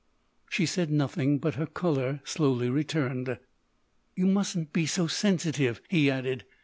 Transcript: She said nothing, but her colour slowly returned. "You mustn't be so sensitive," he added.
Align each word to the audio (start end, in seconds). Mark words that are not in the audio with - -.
She 0.49 0.65
said 0.65 0.89
nothing, 0.89 1.37
but 1.37 1.53
her 1.53 1.67
colour 1.67 2.21
slowly 2.23 2.71
returned. 2.71 3.37
"You 4.15 4.25
mustn't 4.25 4.73
be 4.73 4.87
so 4.87 5.05
sensitive," 5.05 5.79
he 5.89 6.09
added. 6.09 6.43